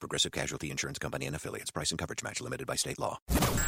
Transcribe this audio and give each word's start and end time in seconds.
Progressive 0.00 0.30
Casualty 0.32 0.70
Insurance 0.70 0.98
Company 0.98 1.26
and 1.26 1.36
Affiliates. 1.36 1.70
Price 1.70 1.92
and 1.92 1.98
coverage 2.00 2.22
match 2.24 2.40
limited 2.40 2.66
by 2.66 2.74
state 2.76 2.98
law. 2.98 3.18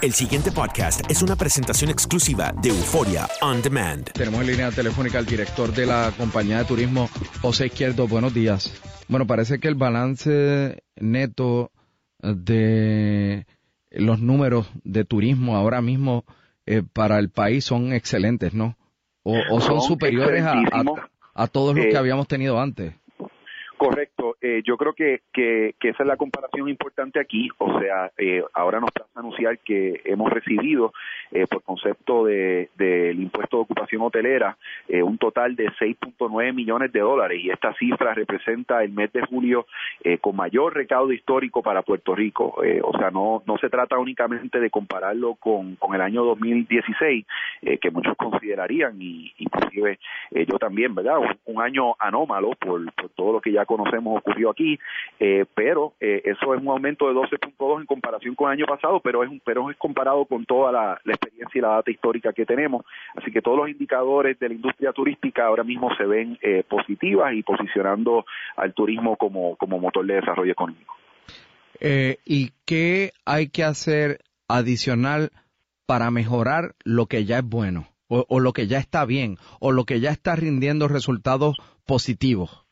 El 0.01 0.13
siguiente 0.15 0.51
podcast 0.51 1.03
es 1.11 1.23
una 1.23 1.37
presentación 1.37 1.91
exclusiva 1.91 2.53
de 2.63 2.71
Euforia 2.71 3.29
On 3.43 3.61
Demand. 3.63 4.11
Tenemos 4.13 4.41
en 4.41 4.47
línea 4.49 4.71
telefónica 4.71 5.19
al 5.19 5.27
director 5.27 5.73
de 5.73 5.87
la 5.87 6.13
compañía 6.17 6.59
de 6.59 6.65
turismo, 6.65 7.09
José 7.43 7.67
Izquierdo. 7.67 8.09
Buenos 8.09 8.33
días. 8.35 8.73
Bueno, 9.09 9.27
parece 9.27 9.61
que 9.61 9.69
el 9.69 9.75
balance 9.75 10.83
neto 10.97 11.71
de 12.21 13.47
los 13.91 14.21
números 14.21 14.71
de 14.85 15.05
turismo 15.05 15.57
ahora 15.57 15.83
mismo 15.83 16.25
eh, 16.67 16.83
para 16.93 17.19
el 17.19 17.29
país 17.31 17.65
son 17.65 17.93
excelentes, 17.93 18.55
¿no? 18.55 18.79
O, 19.23 19.37
o 19.51 19.61
son, 19.61 19.81
Son 19.81 19.83
superiores 19.83 20.43
a, 20.45 20.53
a, 20.53 20.61
excelentísimos. 20.63 21.01
a 21.35 21.47
todos 21.49 21.77
los 21.77 21.85
Eh, 21.85 21.89
que 21.91 21.97
habíamos 21.97 22.27
tenido 22.27 22.59
antes. 22.61 22.95
Correcto. 23.83 24.37
Eh, 24.41 24.63
yo 24.65 24.77
creo 24.77 24.93
que, 24.93 25.23
que, 25.33 25.75
esa 25.81 26.03
es 26.05 26.07
la 26.07 26.17
comparación 26.17 26.69
importante 26.69 27.19
aquí. 27.19 27.49
O 27.59 27.81
sea, 27.81 28.13
eh, 28.17 28.45
ahora 28.55 28.79
nos 28.79 28.93
pasa 28.93 29.09
a 29.17 29.19
anunciar 29.19 29.59
que 29.59 30.01
hemos 30.05 30.31
recibido, 30.33 30.93
eh, 31.33 31.49
por 31.49 31.65
concepto 31.65 32.25
de- 32.25 32.71
del 32.77 33.21
impuesto 33.21 33.57
de 33.57 33.63
ocupación 33.65 34.03
hotelera, 34.03 34.57
eh, 34.87 35.03
un 35.03 35.19
total 35.19 35.57
de 35.57 35.69
6.9 35.81 36.53
millones 36.53 36.93
de 36.93 37.01
dólares. 37.01 37.41
Y 37.43 37.51
esta 37.51 37.75
cifra 37.75 38.15
representa 38.15 38.85
el 38.85 38.93
mes 38.93 39.13
de 39.13 39.23
julio 39.23 39.67
eh, 40.05 40.19
con 40.19 40.37
mayor 40.37 40.75
recaudo 40.75 41.13
histórico 41.13 41.61
para 41.61 41.83
Puerto 41.83 42.15
Rico. 42.15 42.55
O 42.83 42.99
sea, 42.99 43.11
no, 43.11 43.43
se 43.61 43.69
trata 43.69 43.99
únicamente 43.99 44.61
de 44.61 44.71
compararlo 44.71 45.35
con, 45.35 45.77
el 45.93 46.01
año 46.01 46.23
2016, 46.25 47.27
eh, 47.63 47.79
que 47.79 47.91
muchos 47.91 48.17
considerarían, 48.17 49.01
y 49.03 49.33
inclusive 49.39 49.99
yo 50.31 50.59
también, 50.59 50.95
¿verdad? 50.95 51.19
Un, 51.19 51.57
un 51.57 51.63
año 51.63 51.95
anómalo 51.99 52.51
por, 52.53 52.93
por 52.95 53.11
todo 53.11 53.33
lo 53.33 53.41
que 53.41 53.53
ya 53.53 53.67
conocemos 53.77 54.19
ocurrió 54.19 54.51
aquí, 54.51 54.79
eh, 55.19 55.47
pero 55.55 55.95
eh, 56.01 56.23
eso 56.25 56.55
es 56.55 56.61
un 56.61 56.69
aumento 56.69 57.09
de 57.09 57.15
12.2 57.15 57.81
en 57.81 57.87
comparación 57.87 58.35
con 58.35 58.49
el 58.49 58.59
año 58.59 58.67
pasado, 58.67 59.01
pero 59.01 59.23
es 59.25 59.31
un, 59.31 59.41
pero 59.45 59.71
es 59.71 59.77
comparado 59.79 60.25
con 60.27 60.45
toda 60.45 60.73
la, 60.73 61.01
experiencia 61.05 61.59
y 61.59 61.63
la 61.63 61.69
data 61.69 61.91
histórica 61.91 62.33
que 62.33 62.45
tenemos, 62.45 62.85
así 63.17 63.31
que 63.31 63.41
todos 63.41 63.59
los 63.59 63.69
indicadores 63.71 64.39
de 64.39 64.49
la 64.49 64.55
industria 64.55 64.93
turística 64.93 65.47
ahora 65.47 65.65
mismo 65.65 65.95
se 65.97 66.05
ven 66.05 66.39
eh, 66.43 66.65
positivas 66.69 67.33
y 67.35 67.43
posicionando 67.43 68.27
al 68.57 68.75
turismo 68.75 69.17
como, 69.17 69.57
como 69.57 69.79
motor 69.79 70.05
de 70.07 70.15
desarrollo 70.15 70.53
económico. 70.53 70.95
¿Y 72.25 72.53
qué 72.65 73.11
hay 73.25 73.49
que 73.49 73.65
hacer 73.65 74.21
adicional 74.47 75.31
para 75.87 76.13
mejorar 76.13 76.77
lo 76.85 77.07
que 77.07 77.25
ya 77.25 77.39
es 77.39 77.45
bueno? 77.45 77.89
O 78.09 78.39
lo 78.41 78.53
que 78.53 78.69
ya 78.69 78.79
está 78.79 79.05
bien, 79.05 79.39
o 79.59 79.73
lo 79.73 79.85
que 79.85 79.99
ya 79.99 80.11
está 80.11 80.37
rindiendo 80.37 80.87
resultados 80.87 81.57
positivos. 81.87 82.63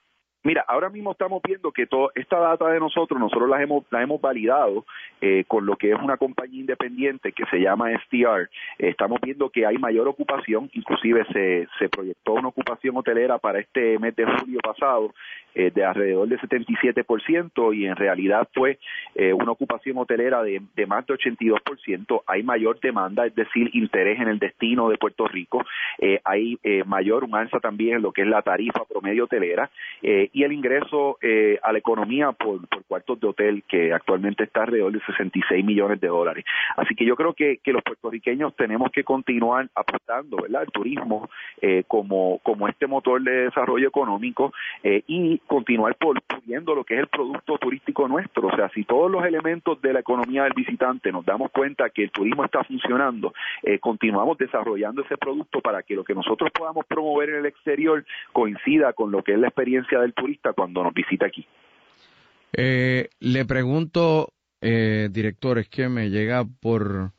Mira, 0.43 0.65
ahora 0.67 0.89
mismo 0.89 1.13
estamos 1.13 1.43
viendo 1.43 1.71
que 1.71 1.87
toda 1.87 2.09
esta 2.15 2.39
data 2.39 2.69
de 2.69 2.81
nosotros, 2.81 3.21
nosotros 3.21 3.49
la 3.49 3.63
hemos, 3.63 3.85
la 3.91 4.03
hemos 4.03 4.21
validado 4.23 4.87
eh, 5.21 5.45
con 5.47 5.67
lo 5.67 5.77
que 5.77 5.93
es 5.93 5.99
una 6.01 6.17
compañía 6.17 6.61
independiente 6.61 7.33
que 7.33 7.45
se 7.51 7.59
llama 7.59 7.91
STR. 8.07 8.49
Estamos 8.79 9.21
viendo 9.21 9.51
que 9.51 9.67
hay 9.67 9.77
mayor 9.77 10.09
ocupación, 10.09 10.71
inclusive 10.73 11.27
se, 11.33 11.69
se 11.79 11.91
proyectó 11.91 12.33
una 12.33 12.49
ocupación 12.49 12.97
hotelera 12.97 13.37
para 13.39 13.61
este 13.61 13.99
mes 13.99 14.17
de 14.17 14.25
julio 14.25 14.61
pasado 14.63 15.13
eh, 15.55 15.71
de 15.75 15.85
alrededor 15.85 16.29
de 16.29 16.39
77% 16.39 17.77
y 17.77 17.87
en 17.87 17.97
realidad 17.97 18.49
fue 18.55 18.79
eh, 19.15 19.33
una 19.33 19.53
ocupación 19.53 19.99
hotelera 19.99 20.43
de, 20.43 20.63
de 20.75 20.87
más 20.87 21.07
de 21.07 21.15
82%. 21.15 22.23
Hay 22.27 22.43
mayor 22.43 22.81
demanda, 22.81 23.27
es 23.27 23.35
decir, 23.35 23.71
interés 23.73 24.21
en 24.21 24.29
el 24.29 24.39
destino 24.39 24.89
de 24.89 24.99
Puerto 24.99 25.27
Rico. 25.27 25.65
Eh, 25.99 26.21
hay 26.25 26.59
eh, 26.63 26.85
mayor, 26.85 27.25
un 27.25 27.35
alza 27.35 27.61
también 27.61 27.97
en 27.97 28.03
lo 28.03 28.13
que 28.13 28.23
es 28.23 28.29
la 28.29 28.43
tarifa 28.43 28.85
promedio 28.85 29.25
hotelera 29.25 29.71
eh, 30.03 30.31
y 30.33 30.45
el 30.45 30.53
ingreso 30.53 31.19
a 31.63 31.73
la 31.73 31.79
economía 31.79 32.33
por, 32.33 32.61
cuartos 32.87 33.21
de 33.21 33.27
hotel 33.27 33.63
que 33.69 33.93
actualmente 33.93 34.45
está 34.45 34.63
alrededor 34.63 34.93
de 34.93 35.01
66 35.01 35.65
millones 35.65 36.01
de 36.01 36.09
dólares. 36.09 36.45
Así 36.77 36.95
que 36.95 37.05
yo 37.05 37.17
creo 37.17 37.35
que, 37.35 37.59
que 37.59 37.73
los 37.73 37.83
puertorriqueños 37.83 38.55
tenemos 38.57 38.91
que 38.91 39.05
continuar 39.05 39.69
apostando 39.75 40.39
¿verdad? 40.39 40.63
al 40.63 40.73
turismo 40.73 41.29
como, 41.89 42.39
como 42.43 42.69
este 42.69 42.87
motor 42.87 43.23
de 43.23 43.45
desarrollo 43.45 43.89
económico 43.89 44.53
y 44.83 45.40
continuar 45.47 45.97
puliendo 45.97 46.75
lo 46.75 46.85
que 46.85 46.95
es 46.95 47.01
el 47.01 47.09
producto 47.09 47.59
turístico 47.59 48.07
nuestro. 48.07 48.49
O 48.49 48.57
sea, 48.57 48.69
si 48.71 48.85
todos 48.85 49.11
los 49.11 49.25
elementos 49.25 49.81
de 49.83 49.93
la 49.93 50.01
economía 50.01 50.45
del 50.45 50.53
visitante 50.55 51.11
nos 51.11 51.25
damos 51.25 51.51
cuenta 51.51 51.91
que 51.91 52.05
el 52.05 52.11
turismo 52.11 52.45
está 52.45 52.63
funcionando, 52.65 53.33
eh, 53.63 53.79
continuamos 53.79 54.39
desarrollando 54.39 55.03
ese 55.03 55.17
producto 55.17 55.61
para 55.61 55.83
que 55.83 55.95
lo 55.95 56.05
que 56.05 56.15
nosotros 56.15 56.51
podamos 56.53 56.87
promover 56.87 57.31
en 57.31 57.37
el 57.37 57.47
exterior 57.47 58.05
coincida 58.33 58.93
con 58.93 59.11
lo 59.11 59.23
que 59.23 59.33
es 59.33 59.39
la 59.39 59.49
experiencia 59.49 60.01
del 60.01 60.15
turista 60.15 60.53
cuando 60.53 60.83
nos 60.83 60.95
visita 60.95 61.27
aquí. 61.27 61.47
Eh, 62.53 63.09
le 63.21 63.45
pregunto, 63.45 64.33
eh, 64.61 65.09
director, 65.11 65.59
es 65.59 65.69
que 65.69 65.89
me 65.89 66.11
llega 66.11 66.45
por, 66.45 67.13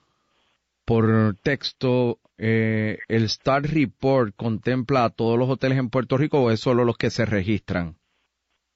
por 0.85 1.35
texto, 1.41 2.19
eh, 2.38 3.00
¿el 3.07 3.23
Star 3.25 3.63
Report 3.63 4.35
contempla 4.35 5.06
a 5.06 5.09
todos 5.09 5.38
los 5.38 5.50
hoteles 5.50 5.77
en 5.77 5.89
Puerto 5.89 6.18
Rico 6.18 6.41
o 6.41 6.51
es 6.51 6.59
solo 6.59 6.83
los 6.83 6.97
que 6.97 7.09
se 7.09 7.25
registran? 7.25 7.95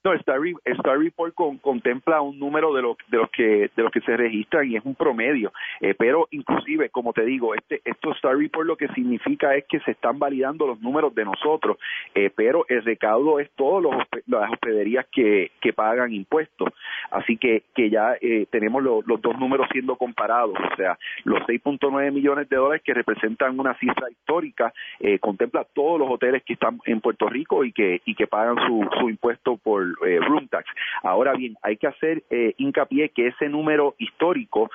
No, 0.06 0.14
el 0.14 0.20
Star, 0.20 1.00
Report 1.00 1.34
contempla 1.62 2.22
un 2.22 2.38
número 2.38 2.72
de 2.76 2.84
los 2.84 2.96
de 3.08 3.18
los 3.18 3.30
que 3.32 3.72
de 3.76 3.84
los 3.84 3.92
que 3.92 4.02
se 4.02 4.16
registran 4.16 4.70
y 4.70 4.76
es 4.76 4.86
un 4.86 4.94
promedio, 4.94 5.52
eh, 5.82 5.96
pero 5.98 6.28
inclusive, 6.30 6.90
como 6.90 7.12
te 7.12 7.26
digo, 7.26 7.56
este 7.56 7.82
esto 7.84 8.12
Star 8.12 8.38
Report 8.38 8.68
lo 8.68 8.78
que 8.78 8.88
significa 8.90 9.56
es 9.56 9.66
que 9.66 9.80
se 9.80 9.92
están 9.92 10.20
validando 10.20 10.68
los 10.68 10.80
números 10.80 11.16
de 11.16 11.26
nosotros, 11.26 11.80
eh, 12.14 12.30
pero 12.36 12.68
el 12.70 12.84
recaudo 12.84 13.40
es 13.40 13.50
todas 13.56 13.84
las 14.28 14.52
hospederías 14.52 15.08
que, 15.12 15.50
que 15.60 15.74
pagan 15.74 16.14
impuestos, 16.14 16.70
así 17.10 17.38
que 17.38 17.64
que 17.74 17.90
ya 17.90 18.16
eh, 18.22 18.46
tenemos 18.52 18.84
los 18.84 19.22
dos 19.24 19.40
números 19.40 19.68
siendo 19.72 19.96
comparados, 19.96 20.54
o 20.72 20.76
sea, 20.76 21.00
los 21.24 21.40
6.9 21.48 22.12
millones 22.12 22.48
de 22.48 22.58
dólares 22.58 22.84
que 22.86 22.94
representan 22.94 23.60
una 23.60 23.74
cifra 23.80 24.08
histórica 24.12 24.72
contempla 25.20 25.66
todos 25.74 26.00
los 26.00 26.12
hoteles 26.12 26.44
que 26.44 26.54
están 26.54 26.80
en 26.86 27.02
Puerto 27.02 27.28
Rico 27.28 27.64
y 27.64 27.72
que 27.72 28.02
y 28.06 28.14
que 28.14 28.28
pagan 28.28 28.58
su 28.68 29.10
impuesto 29.10 29.58
por 29.58 29.95
eh, 30.06 30.20
room 30.20 30.48
tax. 30.48 30.70
Ahora 31.04 31.34
bien, 31.34 31.56
hay 31.62 31.78
que 31.78 31.88
hacer 31.88 32.24
eh, 32.30 32.54
hincapié 32.58 33.10
que 33.10 33.28
ese 33.28 33.50
número 33.50 33.96
histórico 33.98 34.70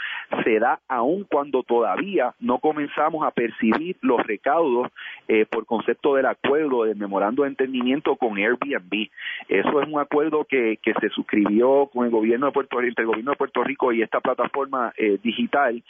se 0.44 0.58
da 0.58 0.80
aun 0.88 1.24
cuando 1.24 1.62
todavía 1.62 2.34
no 2.40 2.58
comenzamos 2.58 3.26
a 3.26 3.30
percibir 3.30 3.96
los 4.00 4.22
recaudos 4.26 4.88
eh, 5.28 5.46
por 5.46 5.66
concepto 5.66 6.14
del 6.14 6.26
acuerdo 6.26 6.84
del 6.84 6.96
memorando 6.96 7.42
de 7.42 7.50
entendimiento 7.50 8.16
con 8.16 8.36
Airbnb. 8.36 9.08
Eso 9.48 9.82
es 9.82 9.88
un 9.88 9.98
acuerdo 9.98 10.44
que, 10.44 10.78
se 11.00 11.08
suscribió 11.10 11.88
con 11.92 12.04
el 12.04 12.10
gobierno 12.10 12.46
de 12.46 12.52
Puerto 12.52 12.78
Rico, 12.78 13.00
el 13.00 13.06
gobierno 13.06 13.30
de 13.30 13.36
Puerto 13.36 13.62
Rico 13.62 13.92
y 13.92 14.02
esta 14.02 14.20
plataforma 14.20 14.92
digital 15.22 15.82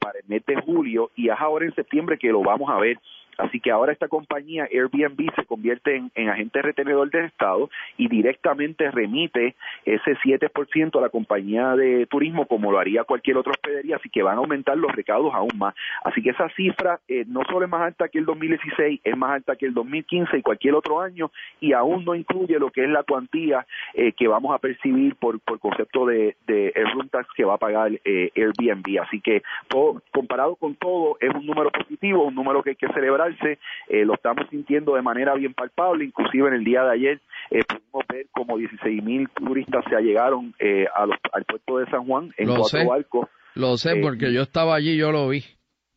para 0.00 0.18
el 0.18 0.28
mes 0.28 0.44
de 0.44 0.56
julio 0.56 1.10
y 1.14 1.28
es 1.28 1.36
ahora 1.38 1.64
en 1.64 1.74
septiembre 1.74 2.18
que 2.18 2.28
lo 2.28 2.42
vamos 2.42 2.68
a 2.68 2.78
ver 2.78 2.98
Así 3.40 3.60
que 3.60 3.70
ahora 3.70 3.92
esta 3.92 4.08
compañía 4.08 4.68
Airbnb 4.70 5.34
se 5.34 5.44
convierte 5.46 5.96
en, 6.14 6.28
agente 6.28 6.62
retenedor 6.62 7.10
del 7.10 7.24
Estado 7.26 7.70
y 7.96 8.08
directamente 8.08 8.90
remite 8.90 9.54
ese 9.84 10.16
7% 10.16 10.98
a 10.98 11.00
la 11.00 11.08
compañía 11.08 11.74
de 11.76 12.06
turismo 12.06 12.46
como 12.46 12.70
lo 12.70 12.78
haría 12.78 13.04
cualquier 13.04 13.36
otra 13.36 13.52
hospedería, 13.52 13.96
así 13.96 14.08
que 14.08 14.22
van 14.22 14.36
a 14.36 14.40
aumentar 14.40 14.76
los 14.76 14.92
recaudos 14.92 15.34
aún 15.34 15.50
más. 15.56 15.74
Así 16.04 16.22
que 16.22 16.30
esa 16.30 16.48
cifra 16.50 17.00
eh, 17.08 17.24
no 17.26 17.42
solo 17.50 17.64
es 17.64 17.70
más 17.70 17.82
alta 17.82 18.08
que 18.08 18.18
el 18.18 18.26
2016, 18.26 19.00
es 19.02 19.16
más 19.16 19.32
alta 19.32 19.56
que 19.56 19.66
el 19.66 19.74
2015 19.74 20.38
y 20.38 20.42
cualquier 20.42 20.74
otro 20.74 21.00
año 21.00 21.30
y 21.60 21.72
aún 21.72 22.04
no 22.04 22.14
incluye 22.14 22.58
lo 22.58 22.70
que 22.70 22.84
es 22.84 22.90
la 22.90 23.02
cuantía 23.02 23.66
eh, 23.94 24.12
que 24.12 24.28
vamos 24.28 24.54
a 24.54 24.58
percibir 24.58 25.16
por, 25.16 25.40
por 25.40 25.58
concepto 25.58 26.06
de, 26.06 26.36
de 26.46 26.72
el 26.74 26.90
room 26.92 27.08
tax 27.08 27.28
que 27.34 27.44
va 27.44 27.54
a 27.54 27.58
pagar 27.58 27.92
eh, 28.04 28.30
Airbnb. 28.34 29.00
Así 29.02 29.20
que 29.20 29.42
todo, 29.68 30.02
comparado 30.12 30.56
con 30.56 30.74
todo 30.74 31.16
es 31.20 31.34
un 31.34 31.46
número 31.46 31.70
positivo, 31.70 32.24
un 32.24 32.34
número 32.34 32.62
que 32.62 32.70
hay 32.70 32.76
que 32.76 32.88
celebrar 32.88 33.29
eh, 33.42 34.04
lo 34.04 34.14
estamos 34.14 34.46
sintiendo 34.50 34.94
de 34.94 35.02
manera 35.02 35.34
bien 35.34 35.54
palpable, 35.54 36.04
inclusive 36.04 36.48
en 36.48 36.54
el 36.54 36.64
día 36.64 36.82
de 36.84 36.92
ayer 36.92 37.20
eh, 37.50 37.62
pudimos 37.64 38.04
ver 38.08 38.26
como 38.32 38.56
16 38.56 39.02
mil 39.02 39.28
turistas 39.30 39.84
se 39.88 39.96
allegaron 39.96 40.54
eh, 40.58 40.86
al 40.94 41.44
puerto 41.44 41.78
de 41.78 41.86
San 41.90 42.06
Juan 42.06 42.32
en 42.36 42.48
cuatro 42.48 42.86
barcos. 42.86 43.28
Lo 43.54 43.76
sé 43.76 43.96
porque 43.96 44.32
yo 44.32 44.42
estaba 44.42 44.74
allí, 44.74 44.96
yo 44.96 45.10
lo 45.12 45.28
vi. 45.28 45.44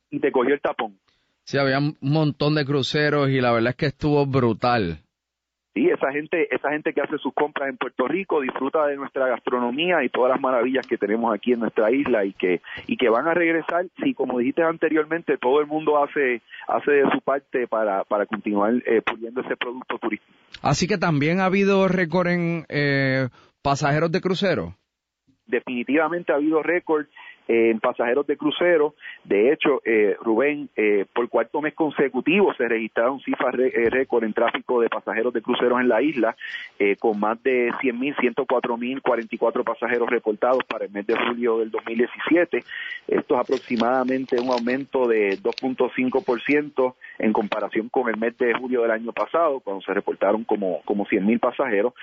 Y 0.09 0.19
te 0.19 0.31
cogió 0.31 0.53
el 0.53 0.61
tapón. 0.61 0.97
Sí, 1.43 1.57
había 1.57 1.79
un 1.79 1.97
montón 2.01 2.55
de 2.55 2.65
cruceros 2.65 3.29
y 3.29 3.41
la 3.41 3.51
verdad 3.51 3.71
es 3.71 3.75
que 3.75 3.85
estuvo 3.87 4.25
brutal. 4.25 4.99
Sí, 5.73 5.89
esa 5.89 6.11
gente, 6.11 6.53
esa 6.53 6.69
gente 6.69 6.93
que 6.93 7.01
hace 7.01 7.17
sus 7.17 7.33
compras 7.33 7.67
en 7.67 7.77
Puerto 7.77 8.07
Rico 8.07 8.41
disfruta 8.41 8.85
de 8.85 8.95
nuestra 8.95 9.27
gastronomía 9.27 10.03
y 10.03 10.09
todas 10.09 10.29
las 10.29 10.39
maravillas 10.39 10.85
que 10.85 10.99
tenemos 10.99 11.33
aquí 11.33 11.53
en 11.53 11.61
nuestra 11.61 11.89
isla 11.89 12.25
y 12.25 12.33
que 12.33 12.61
y 12.85 12.95
que 12.95 13.09
van 13.09 13.27
a 13.27 13.33
regresar. 13.33 13.87
Sí, 14.03 14.13
como 14.13 14.37
dijiste 14.37 14.61
anteriormente, 14.61 15.37
todo 15.39 15.61
el 15.61 15.65
mundo 15.65 16.03
hace 16.03 16.43
hace 16.67 16.91
de 16.91 17.09
su 17.11 17.21
parte 17.21 17.67
para 17.67 18.03
para 18.03 18.27
continuar 18.27 18.73
eh, 18.85 19.01
puliendo 19.01 19.41
ese 19.41 19.57
producto 19.57 19.97
turístico. 19.97 20.31
Así 20.61 20.87
que 20.87 20.99
también 20.99 21.39
ha 21.39 21.45
habido 21.45 21.87
récord 21.87 22.27
en 22.27 22.65
eh, 22.69 23.29
pasajeros 23.63 24.11
de 24.11 24.21
crucero. 24.21 24.75
Definitivamente 25.47 26.31
ha 26.31 26.35
habido 26.35 26.61
récord 26.61 27.07
en 27.47 27.79
pasajeros 27.79 28.25
de 28.27 28.37
crucero. 28.37 28.95
De 29.23 29.51
hecho, 29.51 29.81
eh, 29.85 30.15
Rubén, 30.21 30.69
eh, 30.75 31.05
por 31.13 31.27
cuarto 31.29 31.61
mes 31.61 31.73
consecutivo 31.73 32.53
se 32.53 32.67
registraron 32.67 33.19
cifras 33.21 33.53
eh, 33.55 33.89
récord 33.89 34.23
en 34.23 34.33
tráfico 34.33 34.81
de 34.81 34.89
pasajeros 34.89 35.33
de 35.33 35.41
cruceros 35.41 35.79
en 35.79 35.89
la 35.89 36.01
isla, 36.01 36.35
con 36.99 37.19
más 37.19 37.41
de 37.43 37.71
100.000, 37.71 38.15
104.044 38.15 39.01
44 39.01 39.63
pasajeros 39.63 40.09
reportados 40.09 40.63
para 40.65 40.85
el 40.85 40.91
mes 40.91 41.05
de 41.07 41.15
julio 41.15 41.59
del 41.59 41.71
2017. 41.71 42.63
Esto 43.07 43.35
es 43.35 43.39
aproximadamente 43.39 44.39
un 44.39 44.49
aumento 44.49 45.07
de 45.07 45.37
2.5% 45.39 46.95
en 47.19 47.33
comparación 47.33 47.89
con 47.89 48.09
el 48.09 48.17
mes 48.17 48.37
de 48.37 48.53
julio 48.53 48.81
del 48.81 48.91
año 48.91 49.11
pasado, 49.11 49.59
cuando 49.59 49.81
se 49.81 49.93
reportaron 49.93 50.43
como, 50.43 50.81
como 50.83 51.05
100.000 51.05 51.39
pasajeros. 51.39 51.93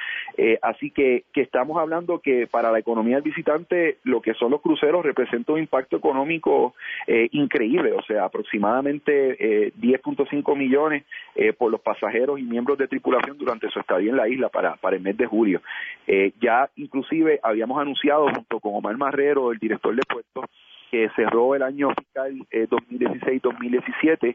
así 0.62 0.90
que, 0.90 1.25
que 1.32 1.42
estamos 1.42 1.78
hablando 1.78 2.20
que 2.20 2.46
para 2.46 2.72
la 2.72 2.78
economía 2.78 3.16
del 3.16 3.25
visitante, 3.25 3.98
lo 4.04 4.20
que 4.20 4.34
son 4.34 4.50
los 4.50 4.60
cruceros 4.60 5.04
representan 5.04 5.29
representa 5.30 5.52
un 5.52 5.60
impacto 5.60 5.96
económico 5.96 6.74
eh, 7.06 7.28
increíble, 7.32 7.92
o 7.92 8.02
sea, 8.02 8.24
aproximadamente 8.24 9.66
eh, 9.66 9.72
10.5 9.80 10.56
millones 10.56 11.04
eh, 11.34 11.52
por 11.52 11.70
los 11.70 11.80
pasajeros 11.80 12.40
y 12.40 12.42
miembros 12.42 12.76
de 12.78 12.88
tripulación 12.88 13.38
durante 13.38 13.70
su 13.70 13.78
estadía 13.78 14.10
en 14.10 14.16
la 14.16 14.28
isla 14.28 14.48
para, 14.48 14.74
para 14.76 14.96
el 14.96 15.02
mes 15.02 15.16
de 15.16 15.26
julio. 15.26 15.62
Eh, 16.06 16.32
ya 16.40 16.68
inclusive 16.76 17.38
habíamos 17.42 17.80
anunciado 17.80 18.28
junto 18.28 18.60
con 18.60 18.74
Omar 18.74 18.96
Marrero, 18.96 19.52
el 19.52 19.58
director 19.58 19.94
de 19.94 20.02
puestos, 20.08 20.44
que 20.90 21.08
cerró 21.14 21.54
el 21.54 21.62
año 21.62 21.90
fiscal 21.90 22.34
2016-2017 22.50 24.34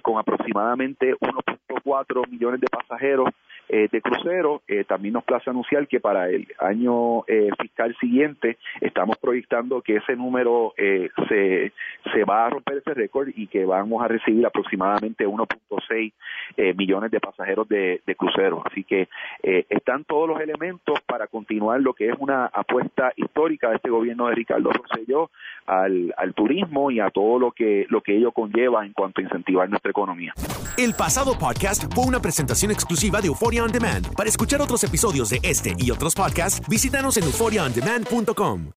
con 0.00 0.18
aproximadamente 0.18 1.14
1.4 1.16 2.30
millones 2.30 2.62
de 2.62 2.68
pasajeros 2.68 3.28
eh, 3.68 3.88
de 3.90 4.02
crucero. 4.02 4.62
Eh, 4.68 4.84
también 4.84 5.14
nos 5.14 5.24
place 5.24 5.48
anunciar 5.48 5.86
que 5.88 6.00
para 6.00 6.28
el 6.28 6.46
año 6.58 7.24
eh, 7.26 7.48
fiscal 7.60 7.96
siguiente 8.00 8.58
estamos 8.80 9.16
proyectando 9.18 9.80
que 9.82 9.96
ese 9.96 10.16
número 10.16 10.74
se, 10.76 11.72
se 12.12 12.24
va 12.24 12.46
a 12.46 12.50
romper 12.50 12.78
ese 12.78 12.94
récord 12.94 13.28
y 13.34 13.46
que 13.46 13.64
vamos 13.64 14.02
a 14.02 14.08
recibir 14.08 14.44
aproximadamente 14.44 15.26
1.6 15.26 16.12
millones 16.76 17.10
de 17.10 17.20
pasajeros 17.20 17.68
de, 17.68 18.00
de 18.06 18.14
cruceros. 18.14 18.62
Así 18.66 18.84
que 18.84 19.08
están 19.42 20.04
todos 20.04 20.28
los 20.28 20.40
elementos 20.40 21.00
para 21.06 21.26
continuar 21.26 21.80
lo 21.80 21.94
que 21.94 22.08
es 22.08 22.14
una 22.18 22.46
apuesta 22.46 23.12
histórica 23.16 23.70
de 23.70 23.76
este 23.76 23.90
gobierno 23.90 24.26
de 24.28 24.34
Ricardo 24.34 24.70
Rosselló 24.70 25.30
al, 25.66 26.14
al 26.16 26.34
turismo 26.34 26.90
y 26.90 27.00
a 27.00 27.10
todo 27.10 27.38
lo 27.38 27.52
que, 27.52 27.86
lo 27.88 28.00
que 28.00 28.16
ello 28.16 28.32
conlleva 28.32 28.84
en 28.84 28.92
cuanto 28.92 29.20
a 29.20 29.24
incentivar 29.24 29.68
nuestra 29.68 29.90
economía. 29.90 30.32
El 30.76 30.94
pasado 30.94 31.38
podcast 31.38 31.92
fue 31.94 32.06
una 32.06 32.20
presentación 32.20 32.70
exclusiva 32.70 33.20
de 33.20 33.28
Para 34.16 34.28
escuchar 34.28 34.60
otros 34.60 34.82
episodios 34.82 35.30
de 35.30 35.38
este 35.42 35.74
y 35.78 35.92
otros 35.92 36.14
podcasts, 36.14 36.60
visítanos 36.68 37.16
en 37.16 37.24
euphoriaondemand.com. 37.24 38.70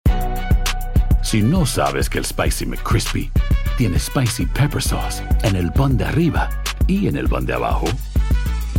Si 1.23 1.41
no 1.41 1.65
sabes 1.65 2.07
que 2.07 2.19
el 2.19 2.25
Spicy 2.25 2.67
McCrispy 2.67 3.31
tiene 3.79 3.97
Spicy 3.97 4.45
Pepper 4.45 4.81
Sauce 4.81 5.23
en 5.41 5.55
el 5.55 5.71
pan 5.71 5.97
de 5.97 6.05
arriba 6.05 6.49
y 6.85 7.07
en 7.07 7.17
el 7.17 7.27
pan 7.27 7.47
de 7.47 7.53
abajo, 7.53 7.87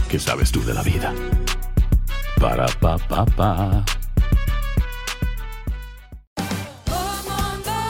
¿qué 0.09 0.21
sabes 0.21 0.53
tú 0.53 0.65
de 0.65 0.75
la 0.75 0.83
vida? 0.83 1.13
Para, 2.41 2.67
pa, 2.81 2.99
pa, 2.99 3.27
pa. 3.27 3.85